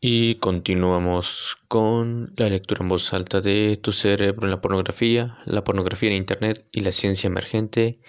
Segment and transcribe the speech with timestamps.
[0.00, 5.64] Y continuamos con la lectura en voz alta de Tu cerebro en la pornografía, la
[5.64, 8.00] pornografía en Internet y la ciencia emergente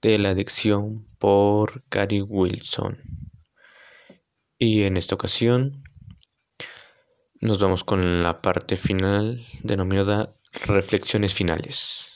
[0.00, 2.98] de la adicción por Gary Wilson.
[4.58, 5.84] Y en esta ocasión
[7.40, 10.34] nos vamos con la parte final denominada
[10.66, 12.10] reflexiones finales.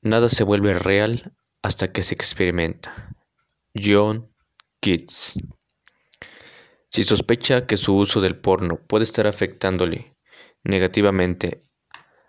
[0.00, 3.14] Nada se vuelve real hasta que se experimenta.
[3.76, 4.28] John
[4.80, 5.34] Keats
[6.92, 10.14] si sospecha que su uso del porno puede estar afectándole
[10.62, 11.62] negativamente,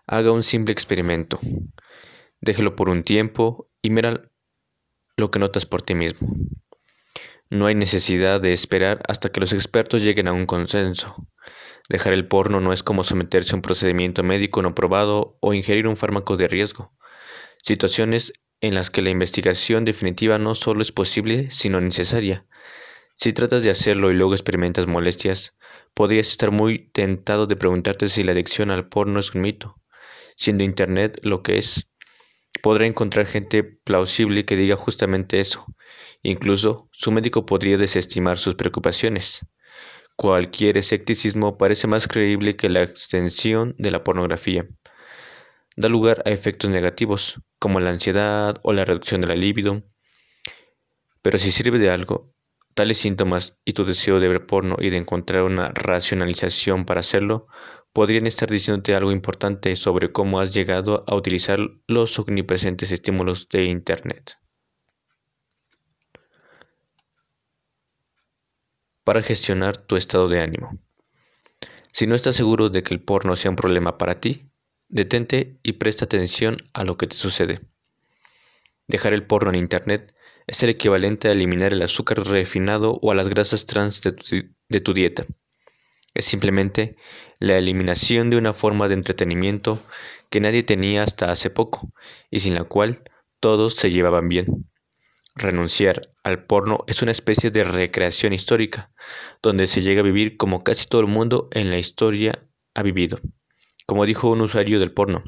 [0.08, 1.38] haga un simple experimento.
[2.40, 4.32] Déjelo por un tiempo y mira
[5.18, 6.30] lo que notas por ti mismo.
[7.50, 11.28] No hay necesidad de esperar hasta que los expertos lleguen a un consenso.
[11.90, 15.88] Dejar el porno no es como someterse a un procedimiento médico no probado o ingerir
[15.88, 16.94] un fármaco de riesgo.
[17.62, 22.48] Situaciones en las que la investigación definitiva no solo es posible, sino necesaria.
[23.16, 25.56] Si tratas de hacerlo y luego experimentas molestias,
[25.94, 29.80] podrías estar muy tentado de preguntarte si la adicción al porno es un mito.
[30.36, 31.88] Siendo Internet lo que es,
[32.62, 35.66] podrá encontrar gente plausible que diga justamente eso.
[36.24, 39.46] Incluso su médico podría desestimar sus preocupaciones.
[40.16, 44.68] Cualquier escepticismo parece más creíble que la extensión de la pornografía.
[45.76, 49.84] Da lugar a efectos negativos, como la ansiedad o la reducción de la libido.
[51.22, 52.33] Pero si sirve de algo,
[52.74, 57.48] Tales síntomas y tu deseo de ver porno y de encontrar una racionalización para hacerlo
[57.94, 63.66] podrían estar diciéndote algo importante sobre cómo has llegado a utilizar los omnipresentes estímulos de
[63.66, 64.40] Internet.
[69.04, 70.80] Para gestionar tu estado de ánimo.
[71.92, 74.50] Si no estás seguro de que el porno sea un problema para ti,
[74.88, 77.62] detente y presta atención a lo que te sucede.
[78.88, 80.16] Dejar el porno en Internet
[80.48, 84.94] es el equivalente a eliminar el azúcar refinado o a las grasas trans de tu,
[84.94, 85.26] dieta.
[86.14, 86.96] Es simplemente
[87.40, 89.80] la eliminación de una forma de entretenimiento
[90.30, 91.92] que nadie tenía hasta hace poco
[92.30, 93.04] y sin la cual
[93.40, 94.70] todos se llevaban bien.
[95.36, 98.92] Renunciar al porno es una especie de recreación histórica,
[99.42, 102.40] donde se llega a vivir como casi todo el mundo en la historia
[102.76, 103.20] ha vivido.
[103.86, 105.24] Como dijo un usuario del porno,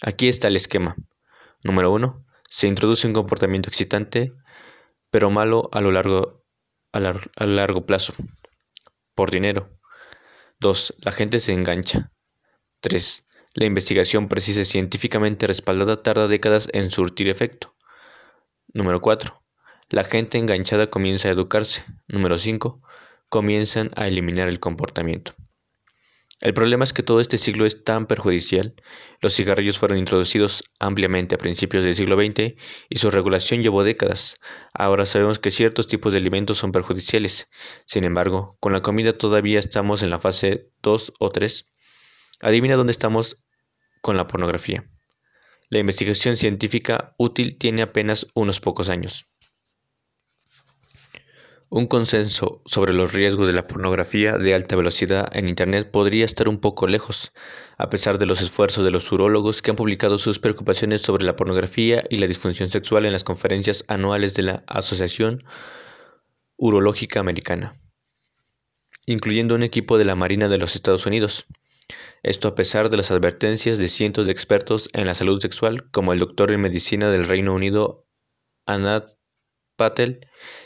[0.00, 0.96] aquí está el esquema.
[1.62, 2.24] Número 1.
[2.48, 4.32] Se introduce un comportamiento excitante
[5.14, 6.44] pero malo a lo largo,
[6.90, 8.14] a, largo plazo.
[9.14, 9.78] Por dinero.
[10.58, 10.96] 2.
[11.04, 12.10] La gente se engancha.
[12.80, 13.24] 3.
[13.54, 17.76] La investigación precisa y científicamente respaldada tarda décadas en surtir efecto.
[18.72, 19.40] Número 4.
[19.90, 21.84] La gente enganchada comienza a educarse.
[22.08, 22.82] Número 5.
[23.28, 25.36] Comienzan a eliminar el comportamiento.
[26.40, 28.74] El problema es que todo este siglo es tan perjudicial.
[29.20, 32.54] Los cigarrillos fueron introducidos ampliamente a principios del siglo XX
[32.88, 34.34] y su regulación llevó décadas.
[34.74, 37.48] Ahora sabemos que ciertos tipos de alimentos son perjudiciales.
[37.86, 41.66] Sin embargo, con la comida todavía estamos en la fase 2 o 3.
[42.40, 43.38] Adivina dónde estamos
[44.02, 44.90] con la pornografía.
[45.70, 49.30] La investigación científica útil tiene apenas unos pocos años.
[51.76, 56.48] Un consenso sobre los riesgos de la pornografía de alta velocidad en Internet podría estar
[56.48, 57.32] un poco lejos,
[57.78, 61.34] a pesar de los esfuerzos de los urólogos que han publicado sus preocupaciones sobre la
[61.34, 65.42] pornografía y la disfunción sexual en las conferencias anuales de la Asociación
[66.56, 67.76] Urológica Americana,
[69.06, 71.46] incluyendo un equipo de la Marina de los Estados Unidos.
[72.22, 76.12] Esto a pesar de las advertencias de cientos de expertos en la salud sexual, como
[76.12, 78.06] el doctor en medicina del Reino Unido,
[78.64, 79.10] Anat
[79.76, 80.20] Patel,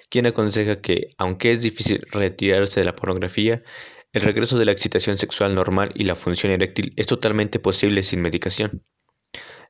[0.09, 3.63] quien aconseja que, aunque es difícil retirarse de la pornografía,
[4.13, 8.23] el regreso de la excitación sexual normal y la función eréctil es totalmente posible sin
[8.23, 8.85] medicación.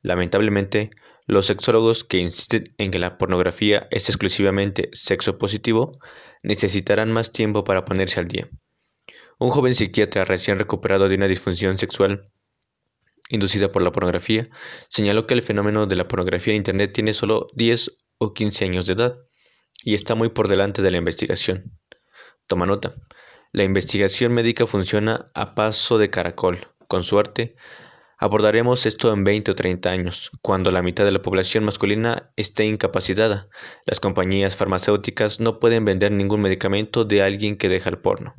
[0.01, 0.91] Lamentablemente,
[1.27, 5.99] los sexólogos que insisten en que la pornografía es exclusivamente sexo positivo
[6.41, 8.49] necesitarán más tiempo para ponerse al día.
[9.37, 12.31] Un joven psiquiatra recién recuperado de una disfunción sexual
[13.29, 14.47] inducida por la pornografía
[14.87, 18.87] señaló que el fenómeno de la pornografía en Internet tiene solo 10 o 15 años
[18.87, 19.28] de edad
[19.83, 21.79] y está muy por delante de la investigación.
[22.47, 22.95] Toma nota.
[23.51, 26.57] La investigación médica funciona a paso de caracol.
[26.87, 27.55] Con suerte,
[28.17, 32.65] abordaremos esto en 20 o 30 años, cuando la mitad de la población masculina esté
[32.65, 33.49] incapacitada.
[33.85, 38.35] Las compañías farmacéuticas no pueden vender ningún medicamento de alguien que deja el porno.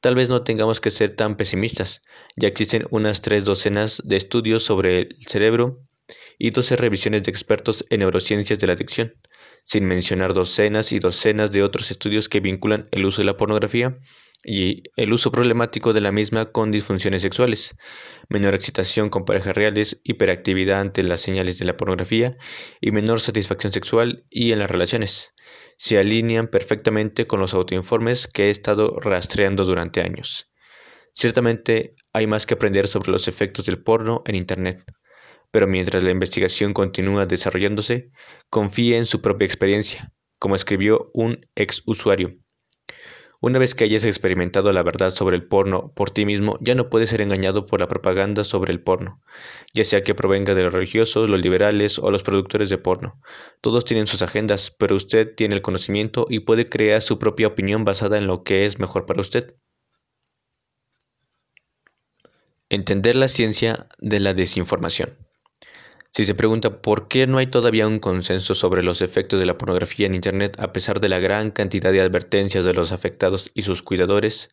[0.00, 2.00] Tal vez no tengamos que ser tan pesimistas.
[2.36, 5.82] Ya existen unas tres docenas de estudios sobre el cerebro
[6.38, 9.14] y 12 revisiones de expertos en neurociencias de la adicción
[9.64, 13.98] sin mencionar docenas y docenas de otros estudios que vinculan el uso de la pornografía
[14.42, 17.76] y el uso problemático de la misma con disfunciones sexuales,
[18.28, 22.36] menor excitación con parejas reales, hiperactividad ante las señales de la pornografía
[22.80, 25.32] y menor satisfacción sexual y en las relaciones.
[25.76, 30.50] se alinean perfectamente con los autoinformes que he estado rastreando durante años.
[31.14, 34.84] Ciertamente hay más que aprender sobre los efectos del porno en Internet,
[35.50, 38.10] pero mientras la investigación continúa desarrollándose,
[38.50, 42.36] confíe en su propia experiencia, como escribió un ex usuario.
[43.42, 46.90] Una vez que hayas experimentado la verdad sobre el porno por ti mismo, ya no
[46.90, 49.22] puedes ser engañado por la propaganda sobre el porno,
[49.72, 53.18] ya sea que provenga de los religiosos, los liberales o los productores de porno.
[53.62, 57.82] Todos tienen sus agendas, pero usted tiene el conocimiento y puede crear su propia opinión
[57.82, 59.54] basada en lo que es mejor para usted.
[62.68, 65.16] Entender la ciencia de la desinformación.
[66.12, 69.56] Si se pregunta por qué no hay todavía un consenso sobre los efectos de la
[69.56, 73.62] pornografía en Internet a pesar de la gran cantidad de advertencias de los afectados y
[73.62, 74.48] sus cuidadores,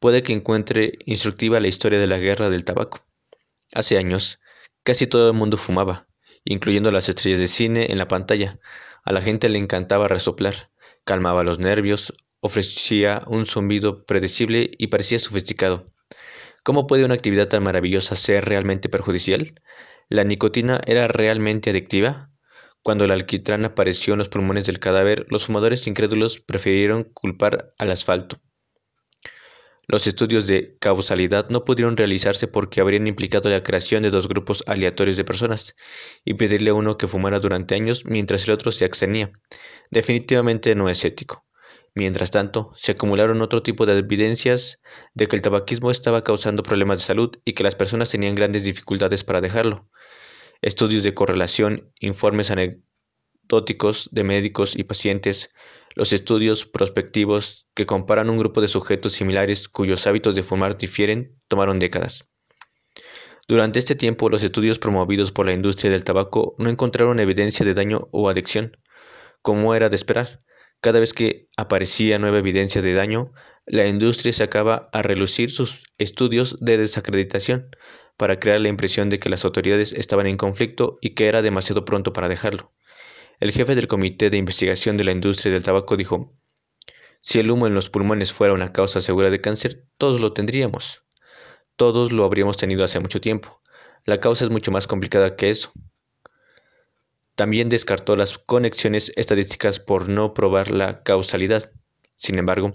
[0.00, 3.06] puede que encuentre instructiva la historia de la guerra del tabaco.
[3.72, 4.40] Hace años,
[4.82, 6.08] casi todo el mundo fumaba,
[6.44, 8.58] incluyendo las estrellas de cine en la pantalla.
[9.04, 10.70] A la gente le encantaba resoplar,
[11.04, 15.86] calmaba los nervios, ofrecía un zumbido predecible y parecía sofisticado.
[16.64, 19.54] ¿Cómo puede una actividad tan maravillosa ser realmente perjudicial?
[20.08, 22.30] ¿La nicotina era realmente adictiva?
[22.82, 27.90] Cuando el alquitrán apareció en los pulmones del cadáver, los fumadores incrédulos prefirieron culpar al
[27.90, 28.38] asfalto.
[29.86, 34.62] Los estudios de causalidad no pudieron realizarse porque habrían implicado la creación de dos grupos
[34.66, 35.74] aleatorios de personas
[36.24, 39.32] y pedirle a uno que fumara durante años mientras el otro se abstenía.
[39.90, 41.46] Definitivamente no es ético.
[41.94, 44.80] Mientras tanto, se acumularon otro tipo de evidencias
[45.14, 48.64] de que el tabaquismo estaba causando problemas de salud y que las personas tenían grandes
[48.64, 49.88] dificultades para dejarlo.
[50.60, 55.50] Estudios de correlación, informes anecdóticos de médicos y pacientes,
[55.94, 61.40] los estudios prospectivos que comparan un grupo de sujetos similares cuyos hábitos de fumar difieren
[61.46, 62.28] tomaron décadas.
[63.46, 67.74] Durante este tiempo, los estudios promovidos por la industria del tabaco no encontraron evidencia de
[67.74, 68.76] daño o adicción,
[69.42, 70.40] como era de esperar.
[70.84, 73.32] Cada vez que aparecía nueva evidencia de daño,
[73.64, 77.74] la industria sacaba a relucir sus estudios de desacreditación
[78.18, 81.86] para crear la impresión de que las autoridades estaban en conflicto y que era demasiado
[81.86, 82.70] pronto para dejarlo.
[83.40, 86.36] El jefe del Comité de Investigación de la Industria del Tabaco dijo,
[87.22, 91.02] si el humo en los pulmones fuera una causa segura de cáncer, todos lo tendríamos.
[91.76, 93.62] Todos lo habríamos tenido hace mucho tiempo.
[94.04, 95.72] La causa es mucho más complicada que eso.
[97.34, 101.72] También descartó las conexiones estadísticas por no probar la causalidad.
[102.14, 102.70] Sin embargo,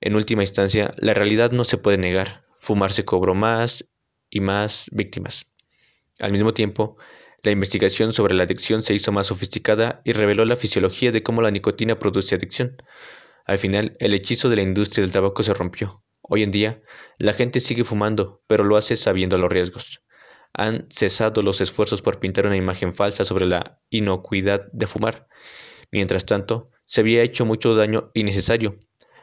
[0.00, 2.44] en última instancia, la realidad no se puede negar.
[2.58, 3.88] Fumar se cobró más
[4.30, 5.46] y más víctimas.
[6.20, 6.96] Al mismo tiempo,
[7.42, 11.42] la investigación sobre la adicción se hizo más sofisticada y reveló la fisiología de cómo
[11.42, 12.76] la nicotina produce adicción.
[13.46, 16.04] Al final, el hechizo de la industria del tabaco se rompió.
[16.20, 16.80] Hoy en día,
[17.18, 20.02] la gente sigue fumando, pero lo hace sabiendo los riesgos
[20.54, 25.28] han cesado los esfuerzos por pintar una imagen falsa sobre la inocuidad de fumar.
[25.90, 28.78] Mientras tanto, se había hecho mucho daño innecesario.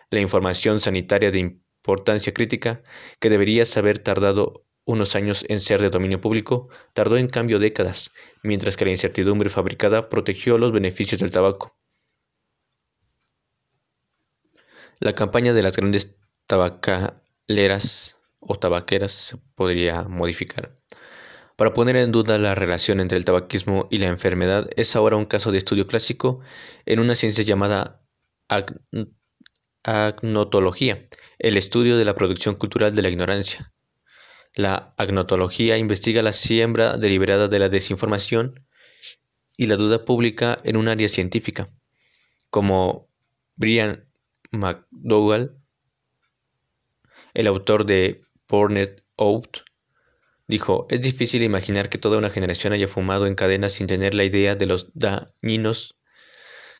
[0.10, 2.82] La información sanitaria de importancia crítica,
[3.20, 8.12] que debería haber tardado unos años en ser de dominio público, tardó en cambio décadas,
[8.42, 11.78] mientras que la incertidumbre fabricada protegió los beneficios del tabaco.
[15.00, 16.16] La campaña de las grandes
[16.48, 20.74] tabacaleras o tabaqueras se podría modificar
[21.60, 25.26] para poner en duda la relación entre el tabaquismo y la enfermedad es ahora un
[25.26, 26.40] caso de estudio clásico
[26.86, 28.02] en una ciencia llamada
[29.84, 31.04] agnotología,
[31.38, 33.74] el estudio de la producción cultural de la ignorancia.
[34.56, 38.66] La agnotología investiga la siembra deliberada de la desinformación
[39.58, 41.70] y la duda pública en un área científica,
[42.50, 43.10] como
[43.58, 44.10] Brian
[44.52, 45.62] McDougall,
[47.34, 49.69] el autor de Pornet Out,
[50.50, 54.24] Dijo, es difícil imaginar que toda una generación haya fumado en cadena sin tener la
[54.24, 55.96] idea de los dañinos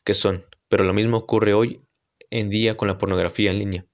[0.02, 1.86] que son, pero lo mismo ocurre hoy
[2.30, 3.86] en día con la pornografía en línea.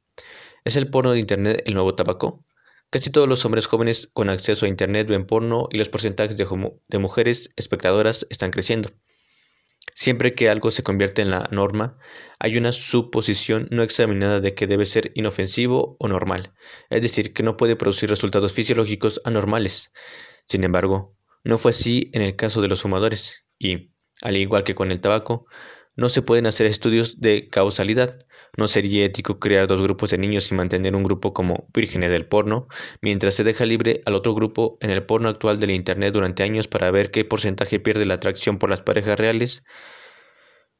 [0.65, 2.43] ¿Es el porno de Internet el nuevo tabaco?
[2.89, 6.47] Casi todos los hombres jóvenes con acceso a Internet ven porno y los porcentajes de,
[6.89, 8.89] de mujeres espectadoras están creciendo.
[9.99, 11.97] Siempre que algo se convierte en la norma,
[12.39, 16.53] hay una suposición no examinada de que debe ser inofensivo o normal,
[16.91, 19.93] es decir, que no puede producir resultados fisiológicos anormales.
[20.45, 24.75] Sin embargo, no fue así en el caso de los fumadores, y, al igual que
[24.75, 25.47] con el tabaco,
[25.95, 28.19] no se pueden hacer estudios de causalidad.
[28.57, 32.27] No sería ético crear dos grupos de niños y mantener un grupo como vírgenes del
[32.27, 32.69] porno,
[33.03, 36.67] mientras se deja libre al otro grupo en el porno actual del Internet durante años
[36.67, 39.63] para ver qué porcentaje pierde la atracción por las parejas reales.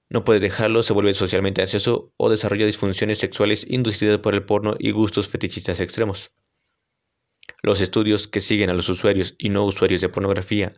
[0.09, 4.77] No puede dejarlo, se vuelve socialmente ansioso o desarrolla disfunciones sexuales inducidas por el porno
[4.79, 6.33] y gustos fetichistas extremos.
[7.63, 10.73] Los estudios que siguen a los usuarios y no usuarios de pornografía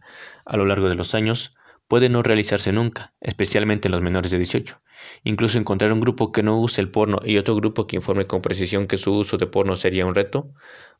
[0.47, 1.53] a lo largo de los años
[1.89, 4.81] puede no realizarse nunca, especialmente en los menores de 18.
[5.25, 8.43] Incluso encontrar un grupo que no use el porno y otro grupo que informe con
[8.43, 10.53] precisión que su uso de porno sería un reto.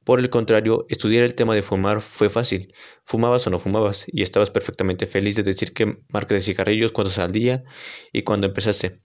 [0.05, 2.73] Por el contrario, estudiar el tema de fumar fue fácil.
[3.05, 7.19] Fumabas o no fumabas y estabas perfectamente feliz de decir qué marca de cigarrillos, cuántos
[7.19, 7.65] al día
[8.13, 8.99] y cuándo empezaste.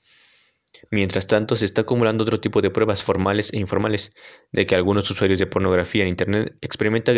[0.91, 4.11] Mientras tanto, se está acumulando otro tipo de pruebas formales e informales
[4.51, 7.15] de que algunos usuarios de pornografía en Internet experimentan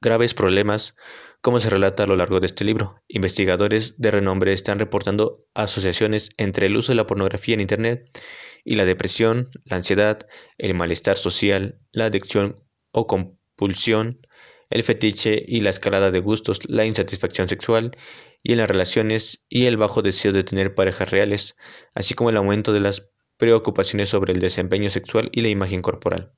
[0.00, 0.94] graves problemas,
[1.40, 3.02] como se relata a lo largo de este libro.
[3.08, 8.10] Investigadores de renombre están reportando asociaciones entre el uso de la pornografía en Internet
[8.64, 10.26] y la depresión, la ansiedad,
[10.58, 14.25] el malestar social, la adicción o compulsión,
[14.70, 17.96] el fetiche y la escalada de gustos, la insatisfacción sexual
[18.42, 21.56] y en las relaciones y el bajo deseo de tener parejas reales,
[21.94, 26.32] así como el aumento de las preocupaciones sobre el desempeño sexual y la imagen corporal.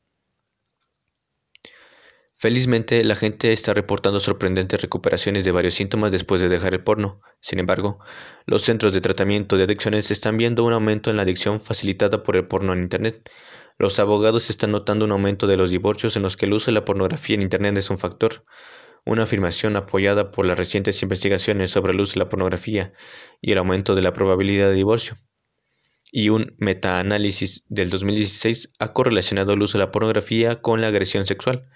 [2.41, 7.21] Felizmente, la gente está reportando sorprendentes recuperaciones de varios síntomas después de dejar el porno.
[7.41, 7.99] Sin embargo,
[8.47, 12.37] los centros de tratamiento de adicciones están viendo un aumento en la adicción facilitada por
[12.37, 13.29] el porno en Internet.
[13.81, 16.73] Los abogados están notando un aumento de los divorcios en los que el uso de
[16.73, 18.45] la pornografía en Internet es un factor,
[19.07, 22.93] una afirmación apoyada por las recientes investigaciones sobre el uso de la pornografía
[23.41, 25.15] y el aumento de la probabilidad de divorcio.
[26.11, 31.25] Y un metaanálisis del 2016 ha correlacionado el uso de la pornografía con la agresión
[31.25, 31.69] sexual.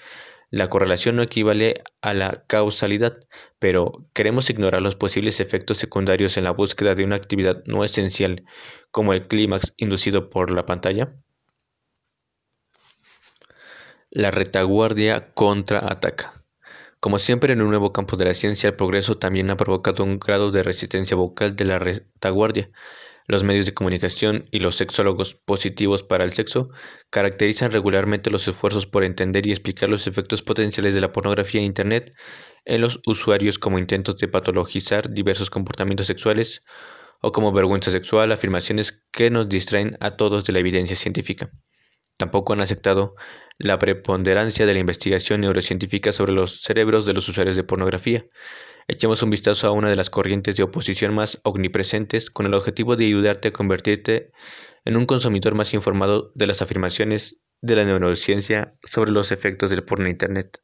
[0.51, 3.17] La correlación no equivale a la causalidad,
[3.61, 8.45] pero queremos ignorar los posibles efectos secundarios en la búsqueda de una actividad no esencial,
[8.91, 11.15] como el clímax inducido por la pantalla.
[14.15, 16.45] La retaguardia contraataca.
[17.01, 20.19] Como siempre en un nuevo campo de la ciencia, el progreso también ha provocado un
[20.19, 22.71] grado de resistencia vocal de la retaguardia.
[23.27, 26.69] Los medios de comunicación y los sexólogos positivos para el sexo
[27.09, 31.69] caracterizan regularmente los esfuerzos por entender y explicar los efectos potenciales de la pornografía en
[31.69, 32.15] Internet
[32.67, 36.63] en los usuarios como intentos de patologizar diversos comportamientos sexuales
[37.23, 41.51] o como vergüenza sexual, afirmaciones que nos distraen a todos de la evidencia científica.
[42.23, 43.17] Tampoco han aceptado
[43.59, 48.25] la preponderancia de la investigación neurocientífica sobre los cerebros de los usuarios de pornografía,
[48.87, 52.95] Echemos un vistazo a una de las corrientes de oposición más omnipresentes con el objetivo
[52.95, 54.31] de ayudarte a convertirte
[54.85, 59.83] en un consumidor más informado de las afirmaciones de la neurociencia sobre los efectos del
[59.83, 60.63] porno Internet.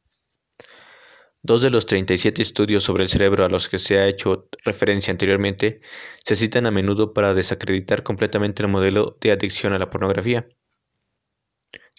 [1.41, 5.11] Dos de los 37 estudios sobre el cerebro a los que se ha hecho referencia
[5.11, 5.81] anteriormente
[6.23, 10.47] se citan a menudo para desacreditar completamente el modelo de adicción a la pornografía.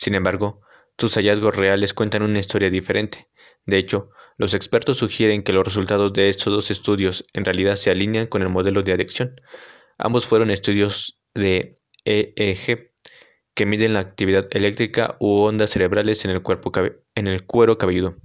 [0.00, 0.62] Sin embargo,
[0.96, 3.28] sus hallazgos reales cuentan una historia diferente.
[3.66, 7.90] De hecho, los expertos sugieren que los resultados de estos dos estudios en realidad se
[7.90, 9.38] alinean con el modelo de adicción.
[9.98, 11.74] Ambos fueron estudios de
[12.06, 12.94] EEG
[13.52, 16.72] que miden la actividad eléctrica u ondas cerebrales en el, cuerpo
[17.14, 18.16] en el cuero cabelludo.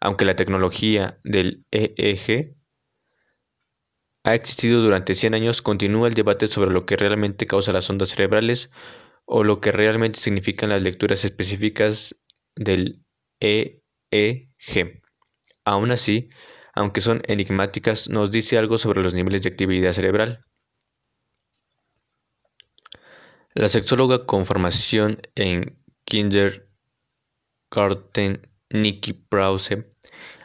[0.00, 2.56] Aunque la tecnología del EEG
[4.24, 8.08] ha existido durante 100 años, continúa el debate sobre lo que realmente causa las ondas
[8.08, 8.70] cerebrales
[9.30, 12.16] o lo que realmente significan las lecturas específicas
[12.56, 13.04] del
[13.40, 15.02] EEG.
[15.66, 16.30] Aún así,
[16.74, 20.46] aunque son enigmáticas, nos dice algo sobre los niveles de actividad cerebral.
[23.52, 29.90] La sexóloga con formación en Kindergarten, Nikki Brause,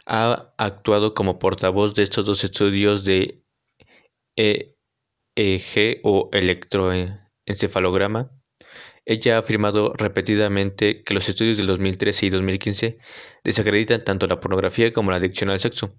[0.04, 3.42] ha actuado como portavoz de estos dos estudios de
[4.36, 8.33] EEG o electroencefalograma.
[9.06, 12.98] Ella ha afirmado repetidamente que los estudios del 2013 y 2015
[13.44, 15.94] desacreditan tanto la pornografía como la adicción al sexo.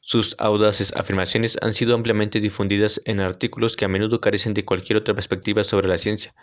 [0.00, 4.98] Sus audaces afirmaciones han sido ampliamente difundidas en artículos que a menudo carecen de cualquier
[4.98, 6.34] otra perspectiva sobre la ciencia.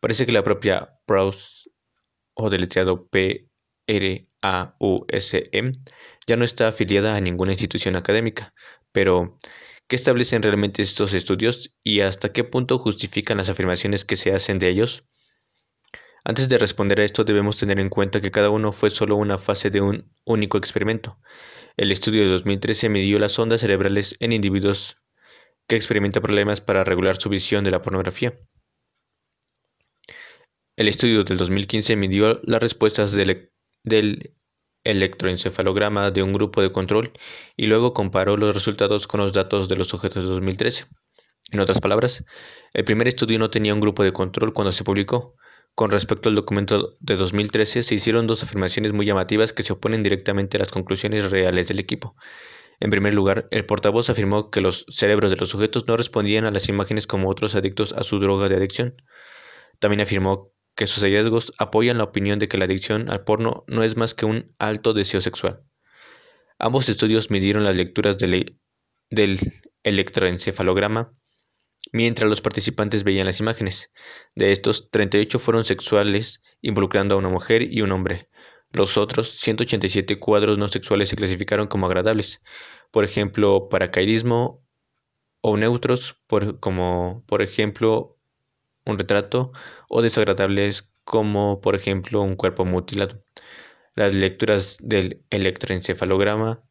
[0.00, 1.70] Parece que la propia Prause,
[2.34, 3.48] o deletreado P-R-A-U-S-E,
[6.26, 8.54] ya no está afiliada a ninguna institución académica.
[8.92, 9.38] Pero,
[9.88, 14.58] ¿qué establecen realmente estos estudios y hasta qué punto justifican las afirmaciones que se hacen
[14.58, 15.04] de ellos?
[16.24, 19.38] Antes de responder a esto debemos tener en cuenta que cada uno fue solo una
[19.38, 21.18] fase de un único experimento.
[21.76, 24.98] El estudio de 2013 midió las ondas cerebrales en individuos
[25.66, 28.34] que experimentan problemas para regular su visión de la pornografía.
[30.76, 33.50] El estudio del 2015 midió las respuestas del,
[33.82, 34.34] del
[34.84, 37.12] electroencefalograma de un grupo de control
[37.56, 40.86] y luego comparó los resultados con los datos de los sujetos de 2013.
[41.50, 42.24] En otras palabras,
[42.74, 45.36] el primer estudio no tenía un grupo de control cuando se publicó,
[45.74, 50.02] con respecto al documento de 2013, se hicieron dos afirmaciones muy llamativas que se oponen
[50.02, 52.14] directamente a las conclusiones reales del equipo.
[52.80, 56.50] En primer lugar, el portavoz afirmó que los cerebros de los sujetos no respondían a
[56.50, 58.96] las imágenes como otros adictos a su droga de adicción.
[59.78, 63.82] También afirmó que sus hallazgos apoyan la opinión de que la adicción al porno no
[63.82, 65.62] es más que un alto deseo sexual.
[66.58, 68.56] Ambos estudios midieron las lecturas del,
[69.82, 71.14] electroencefalograma
[71.92, 73.90] mientras los participantes veían las imágenes.
[74.36, 78.28] De estos, 38 fueron sexuales, involucrando a una mujer y un hombre.
[78.72, 82.40] Los otros 187 cuadros no sexuales se clasificaron como agradables,
[82.90, 84.64] por ejemplo, paracaidismo
[85.42, 86.16] o neutros,
[86.60, 88.18] como por ejemplo
[88.86, 89.52] un retrato,
[89.88, 93.24] o desagradables como por ejemplo un cuerpo mutilado.
[93.94, 96.64] Las lecturas del electroencefalograma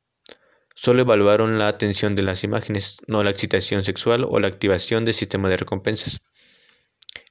[0.76, 5.14] solo evaluaron la atención de las imágenes, no la excitación sexual o la activación del
[5.14, 6.22] sistema de recompensas.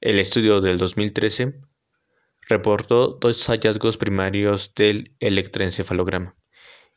[0.01, 1.61] El estudio del 2013
[2.49, 6.37] reportó dos hallazgos primarios del electroencefalograma.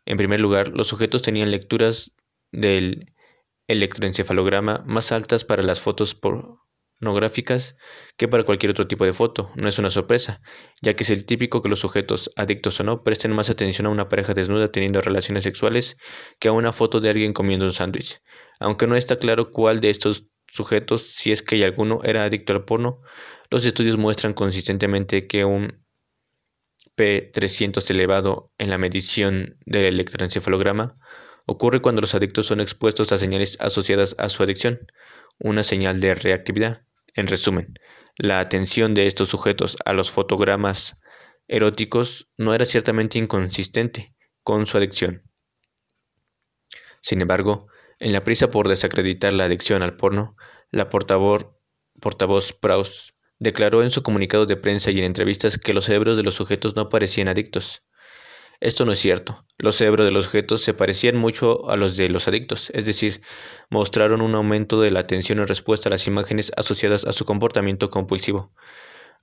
[0.05, 2.12] En primer lugar, los sujetos tenían lecturas
[2.51, 3.13] del
[3.67, 6.15] electroencefalograma más altas para las fotos
[7.03, 7.75] pornográficas
[8.15, 9.51] que para cualquier otro tipo de foto.
[9.55, 10.41] No es una sorpresa,
[10.81, 13.89] ya que es el típico que los sujetos, adictos o no, presten más atención a
[13.89, 15.98] una pareja desnuda teniendo relaciones sexuales
[16.39, 18.22] que a una foto de alguien comiendo un sándwich.
[18.60, 22.53] Aunque no está claro cuál de estos sujetos, si es que hay alguno, era adicto
[22.53, 23.01] al porno,
[23.50, 25.83] los estudios muestran consistentemente que un
[26.95, 30.95] P300 elevado en la medición del electroencefalograma
[31.48, 34.79] ocurre cuando los adictos son expuestos a señales asociadas a su adicción,
[35.39, 36.83] una señal de reactividad.
[37.15, 37.74] En resumen,
[38.17, 40.98] la atención de estos sujetos a los fotogramas
[41.48, 45.24] eróticos no era ciertamente inconsistente con su adicción.
[47.01, 47.67] Sin embargo,
[48.00, 50.36] en la prisa por desacreditar la adicción al porno,
[50.72, 51.48] la portavoz,
[52.00, 56.24] portavoz Praus declaró en su comunicado de prensa y en entrevistas que los cerebros de
[56.24, 57.84] los sujetos no parecían adictos.
[58.60, 59.45] Esto no es cierto.
[59.57, 63.22] Los cerebros de los sujetos se parecían mucho a los de los adictos, es decir,
[63.69, 67.89] mostraron un aumento de la atención en respuesta a las imágenes asociadas a su comportamiento
[67.89, 68.53] compulsivo.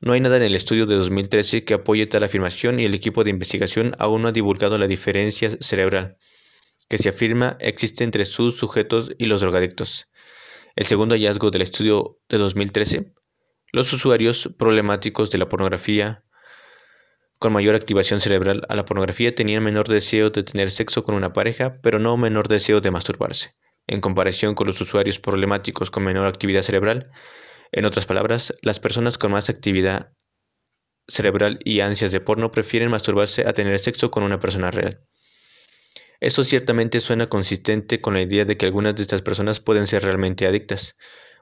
[0.01, 3.25] No hay nada en el estudio de 2013 que apoye tal afirmación y el equipo
[3.25, 6.19] de investigación aún no ha divulgado la diferencia cerebral
[6.91, 10.09] que se afirma existe entre sus sujetos y los drogadictos.
[10.75, 13.15] El segundo hallazgo del estudio de 2013,
[13.73, 16.25] los usuarios problemáticos de la pornografía
[17.41, 21.33] con mayor activación cerebral a la pornografía tenían menor deseo de tener sexo con una
[21.33, 26.26] pareja, pero no menor deseo de masturbarse, en comparación con los usuarios problemáticos con menor
[26.26, 27.11] actividad cerebral.
[27.73, 30.13] En otras palabras, las personas con más actividad
[31.09, 35.00] cerebral y ansias de porno prefieren masturbarse a tener sexo con una persona real.
[36.21, 40.05] Eso ciertamente suena consistente con la idea de que algunas de estas personas pueden ser
[40.05, 40.95] realmente adictas.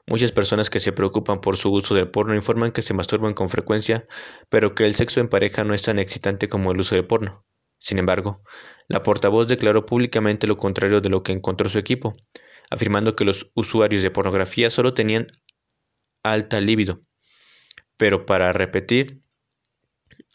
[0.07, 3.49] Muchas personas que se preocupan por su uso del porno informan que se masturban con
[3.49, 4.07] frecuencia,
[4.49, 7.45] pero que el sexo en pareja no es tan excitante como el uso del porno.
[7.77, 8.43] Sin embargo,
[8.87, 12.15] la portavoz declaró públicamente lo contrario de lo que encontró su equipo,
[12.69, 15.27] afirmando que los usuarios de pornografía solo tenían
[16.23, 17.01] alta libido.
[17.97, 19.21] Pero para repetir,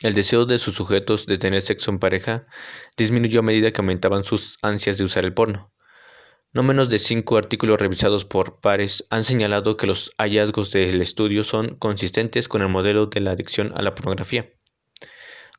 [0.02, 2.46] el deseo de sus sujetos de tener sexo en pareja
[2.96, 5.73] disminuyó a medida que aumentaban sus ansias de usar el porno.
[6.54, 11.42] No menos de cinco artículos revisados por pares han señalado que los hallazgos del estudio
[11.42, 14.52] son consistentes con el modelo de la adicción a la pornografía.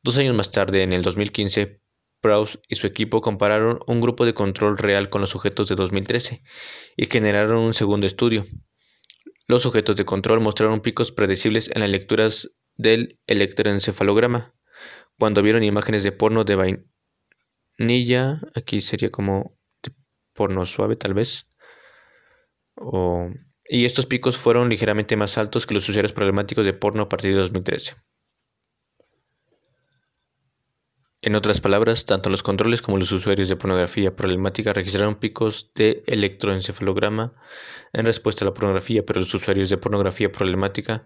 [0.02, 1.82] Dos años más tarde, en el 2015,
[2.22, 6.42] Prowse y su equipo compararon un grupo de control real con los sujetos de 2013
[6.96, 8.46] y generaron un segundo estudio.
[9.48, 14.54] Los sujetos de control mostraron picos predecibles en las lecturas del electroencefalograma.
[15.18, 16.80] Cuando vieron imágenes de porno de
[17.78, 19.55] vainilla, aquí sería como
[20.36, 21.50] porno suave tal vez,
[23.68, 27.32] y estos picos fueron ligeramente más altos que los usuarios problemáticos de porno a partir
[27.32, 27.96] de 2013.
[31.22, 36.04] En otras palabras, tanto los controles como los usuarios de pornografía problemática registraron picos de
[36.06, 37.34] electroencefalograma
[37.92, 41.04] en respuesta a la pornografía, pero los usuarios de pornografía problemática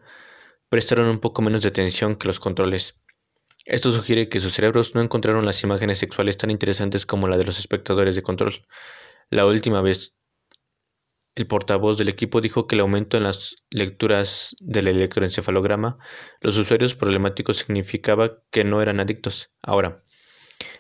[0.69, 2.97] prestaron un poco menos de atención que los controles.
[3.65, 7.45] Esto sugiere que sus cerebros no encontraron las imágenes sexuales tan interesantes como la de
[7.45, 8.55] los espectadores de control.
[9.31, 10.17] La última vez,
[11.37, 15.99] el portavoz del equipo dijo que el aumento en las lecturas del electroencefalograma,
[16.41, 19.53] los usuarios problemáticos significaba que no eran adictos.
[19.63, 20.03] Ahora,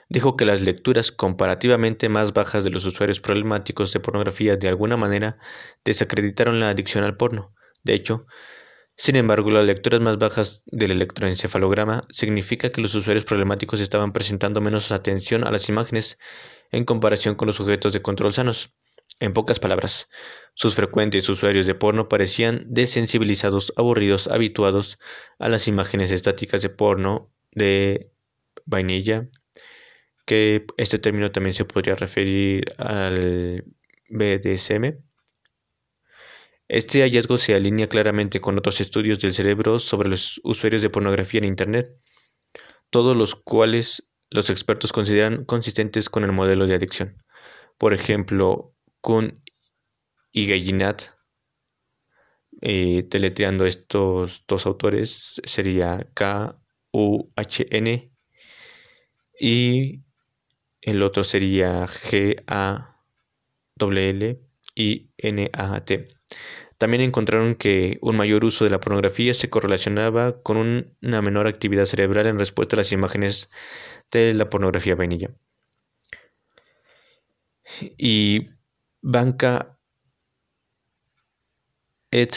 [0.09, 4.97] dijo que las lecturas comparativamente más bajas de los usuarios problemáticos de pornografía de alguna
[4.97, 5.39] manera
[5.85, 7.55] desacreditaron la adicción al porno.
[7.85, 8.27] De hecho,
[8.97, 14.61] sin embargo, las lecturas más bajas del electroencefalograma significa que los usuarios problemáticos estaban presentando
[14.61, 16.19] menos atención a las imágenes
[16.71, 18.75] en comparación con los sujetos de control sanos.
[19.19, 20.09] En pocas palabras,
[20.55, 24.99] sus frecuentes usuarios de porno parecían desensibilizados, aburridos, habituados
[25.39, 28.11] a las imágenes estáticas de porno de
[28.65, 29.29] vainilla,
[30.25, 33.65] que este término también se podría referir al
[34.09, 35.03] BDSM,
[36.73, 41.39] este hallazgo se alinea claramente con otros estudios del cerebro sobre los usuarios de pornografía
[41.39, 41.97] en Internet,
[42.91, 47.23] todos los cuales los expertos consideran consistentes con el modelo de adicción.
[47.79, 49.41] Por ejemplo, Kuhn
[50.33, 51.03] y Gallinat,
[52.61, 58.13] eh, teletreando estos dos autores, sería K-U-H-N
[59.41, 60.03] y
[60.83, 62.89] el otro sería G-A-L-L-I-N-A-T.
[66.81, 70.57] También encontraron que un mayor uso de la pornografía se correlacionaba con
[71.03, 73.51] una menor actividad cerebral en respuesta a las imágenes
[74.11, 75.29] de la pornografía vainilla.
[77.99, 78.49] Y
[79.03, 79.79] Banca
[82.11, 82.35] et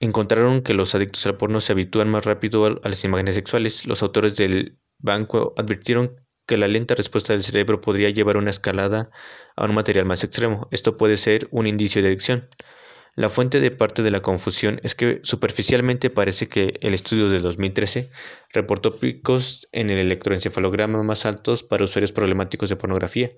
[0.00, 3.86] encontraron que los adictos al porno se habitúan más rápido a las imágenes sexuales.
[3.86, 9.12] Los autores del banco advirtieron que la lenta respuesta del cerebro podría llevar una escalada
[9.54, 10.66] a un material más extremo.
[10.72, 12.48] Esto puede ser un indicio de adicción.
[13.14, 17.40] La fuente de parte de la confusión es que superficialmente parece que el estudio de
[17.40, 18.10] 2013
[18.54, 23.30] reportó picos en el electroencefalograma más altos para usuarios problemáticos de pornografía,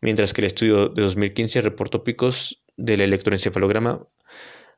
[0.00, 4.08] mientras que el estudio de 2015 reportó picos del electroencefalograma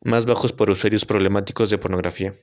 [0.03, 2.39] más bajos para usuarios problemáticos de pornografía.